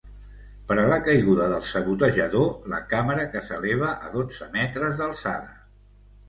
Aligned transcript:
Per 0.69 0.75
a 0.83 0.85
la 0.91 0.95
caiguda 1.07 1.49
del 1.51 1.67
sabotejador, 1.71 2.47
la 2.75 2.79
càmera 2.95 3.27
que 3.35 3.43
s'eleva 3.51 3.91
a 4.09 4.11
dotze 4.17 4.49
metres 4.57 4.99
d'alçada. 5.03 5.55